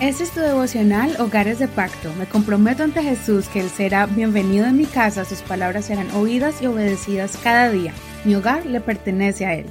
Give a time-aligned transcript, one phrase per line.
[0.00, 2.12] Este es tu devocional Hogares de Pacto.
[2.16, 6.62] Me comprometo ante Jesús que Él será bienvenido en mi casa, sus palabras serán oídas
[6.62, 7.92] y obedecidas cada día.
[8.24, 9.66] Mi hogar le pertenece a Él.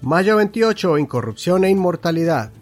[0.00, 0.96] Mayo 28.
[0.96, 2.52] Incorrupción e inmortalidad.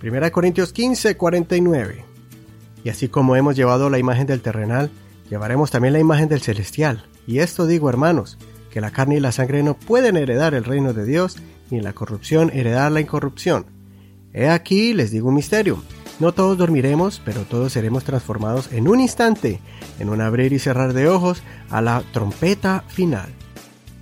[0.00, 2.04] 1 Corintios 15, 49.
[2.84, 4.92] Y así como hemos llevado la imagen del terrenal,
[5.28, 7.04] llevaremos también la imagen del celestial.
[7.26, 8.38] Y esto digo, hermanos,
[8.70, 11.36] que la carne y la sangre no pueden heredar el reino de Dios,
[11.70, 13.66] ni la corrupción heredar la incorrupción.
[14.34, 15.82] He aquí, les digo un misterio.
[16.18, 19.60] No todos dormiremos, pero todos seremos transformados en un instante,
[20.00, 23.32] en un abrir y cerrar de ojos, a la trompeta final.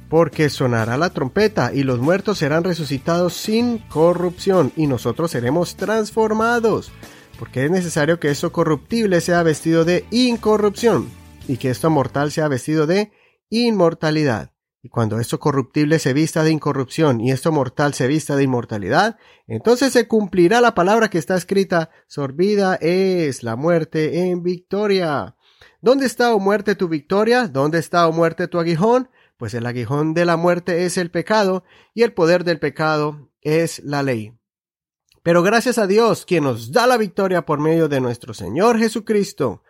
[0.08, 6.92] Porque sonará la trompeta y los muertos serán resucitados sin corrupción y nosotros seremos transformados.
[7.38, 11.08] Porque es necesario que esto corruptible sea vestido de incorrupción
[11.46, 13.10] y que esto mortal sea vestido de
[13.50, 14.51] inmortalidad.
[14.84, 19.16] Y cuando esto corruptible se vista de incorrupción y esto mortal se vista de inmortalidad,
[19.46, 25.36] entonces se cumplirá la palabra que está escrita, sorbida es la muerte en victoria.
[25.80, 27.46] ¿Dónde está, o oh muerte, tu victoria?
[27.46, 29.08] ¿Dónde está, o oh muerte, tu aguijón?
[29.36, 31.62] Pues el aguijón de la muerte es el pecado
[31.94, 34.36] y el poder del pecado es la ley.
[35.22, 39.62] Pero gracias a Dios, quien nos da la victoria por medio de nuestro Señor Jesucristo.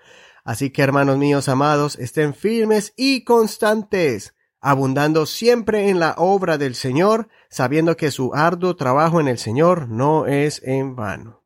[0.42, 6.76] Así que hermanos míos amados, estén firmes y constantes abundando siempre en la obra del
[6.76, 11.42] Señor, sabiendo que su arduo trabajo en el Señor no es en vano.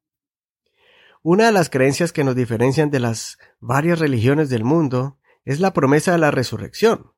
[1.23, 5.73] Una de las creencias que nos diferencian de las varias religiones del mundo es la
[5.73, 7.13] promesa de la resurrección.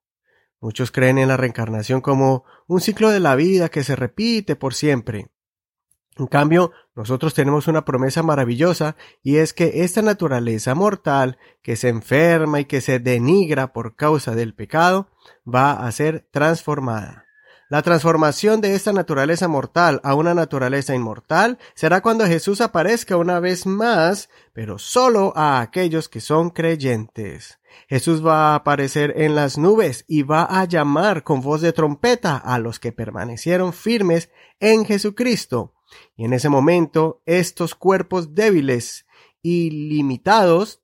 [0.60, 4.74] Muchos creen en la reencarnación como un ciclo de la vida que se repite por
[4.74, 5.30] siempre.
[6.18, 11.88] En cambio, nosotros tenemos una promesa maravillosa y es que esta naturaleza mortal que se
[11.88, 15.08] enferma y que se denigra por causa del pecado
[15.46, 17.26] va a ser transformada.
[17.70, 23.38] La transformación de esta naturaleza mortal a una naturaleza inmortal será cuando Jesús aparezca una
[23.38, 27.60] vez más, pero solo a aquellos que son creyentes.
[27.88, 32.36] Jesús va a aparecer en las nubes y va a llamar con voz de trompeta
[32.38, 35.74] a los que permanecieron firmes en Jesucristo
[36.16, 39.06] y en ese momento, estos cuerpos débiles
[39.42, 40.82] y limitados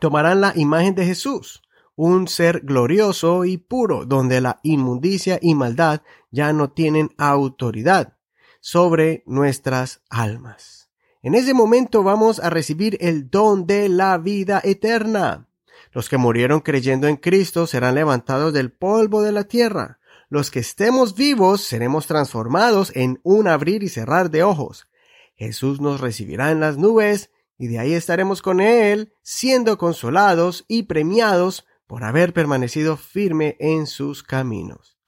[0.00, 1.62] tomarán la imagen de Jesús,
[1.94, 8.16] un ser glorioso y puro, donde la inmundicia y maldad ya no tienen autoridad
[8.60, 10.90] sobre nuestras almas.
[11.22, 15.48] En ese momento vamos a recibir el don de la vida eterna.
[15.92, 19.98] Los que murieron creyendo en Cristo serán levantados del polvo de la tierra,
[20.28, 24.88] los que estemos vivos seremos transformados en un abrir y cerrar de ojos.
[25.36, 30.84] Jesús nos recibirá en las nubes y de ahí estaremos con Él, siendo consolados y
[30.84, 34.98] premiados por haber permanecido firme en sus caminos.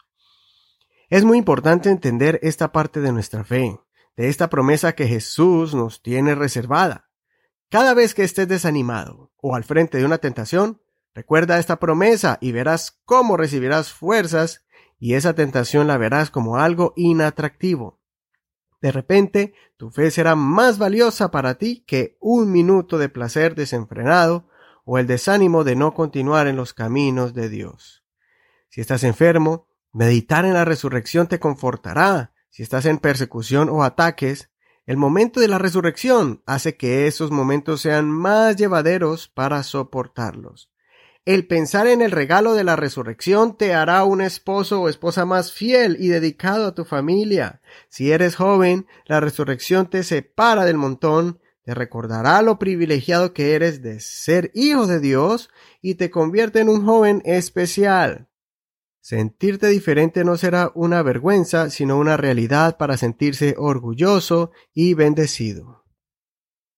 [1.11, 3.81] Es muy importante entender esta parte de nuestra fe,
[4.17, 7.11] de esta promesa que Jesús nos tiene reservada.
[7.71, 10.81] Cada vez que estés desanimado o al frente de una tentación,
[11.15, 14.65] recuerda esta promesa y verás cómo recibirás fuerzas
[14.99, 18.01] y esa tentación la verás como algo inatractivo.
[18.81, 24.49] De repente, tu fe será más valiosa para ti que un minuto de placer desenfrenado
[24.85, 28.05] o el desánimo de no continuar en los caminos de Dios.
[28.69, 32.33] Si estás enfermo, meditar en la resurrección te confortará.
[32.51, 34.51] Si estás en persecución o ataques,
[34.87, 40.71] el momento de la resurrección hace que esos momentos sean más llevaderos para soportarlos.
[41.29, 45.53] El pensar en el regalo de la resurrección te hará un esposo o esposa más
[45.53, 47.61] fiel y dedicado a tu familia.
[47.91, 53.83] Si eres joven, la resurrección te separa del montón, te recordará lo privilegiado que eres
[53.83, 55.51] de ser hijo de Dios
[55.83, 58.31] y te convierte en un joven especial.
[59.03, 65.85] Sentirte diferente no será una vergüenza, sino una realidad para sentirse orgulloso y bendecido.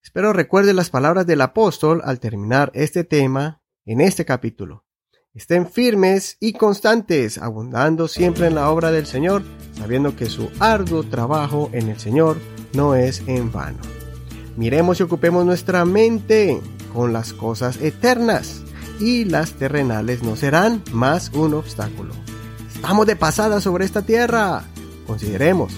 [0.03, 4.85] Espero recuerde las palabras del apóstol al terminar este tema en este capítulo.
[5.33, 9.43] Estén firmes y constantes, abundando siempre en la obra del Señor,
[9.75, 12.37] sabiendo que su arduo trabajo en el Señor
[12.75, 13.79] no es en vano.
[14.57, 16.61] Miremos y ocupemos nuestra mente
[16.93, 18.63] con las cosas eternas
[18.99, 22.13] y las terrenales no serán más un obstáculo.
[22.75, 24.65] Estamos de pasada sobre esta tierra.
[25.07, 25.73] Consideremos,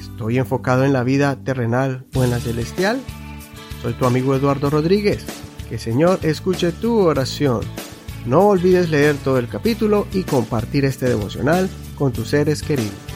[0.00, 3.00] ¿estoy enfocado en la vida terrenal o en la celestial?
[3.80, 5.47] Soy tu amigo Eduardo Rodríguez.
[5.68, 7.60] Que Señor escuche tu oración.
[8.26, 13.07] No olvides leer todo el capítulo y compartir este devocional con tus seres queridos.